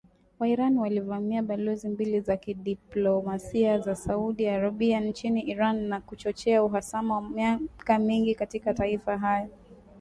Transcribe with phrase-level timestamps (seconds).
[0.39, 7.21] Wa-Iran walivamia balozi mbili za kidiplomasia za Saudi Arabia nchini Iran, na kuchochea uhasama wa
[7.29, 9.49] miaka mingi kati ya mataifa hayo.